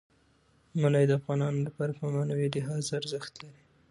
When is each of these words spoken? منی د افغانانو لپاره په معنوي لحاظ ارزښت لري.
منی 0.81 1.05
د 1.07 1.11
افغانانو 1.19 1.59
لپاره 1.67 1.91
په 1.99 2.03
معنوي 2.13 2.47
لحاظ 2.55 2.85
ارزښت 2.99 3.33
لري. 3.43 3.63